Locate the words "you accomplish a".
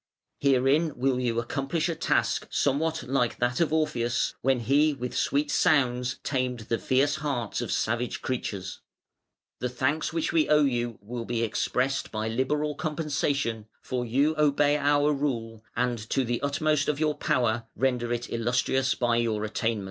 1.19-1.93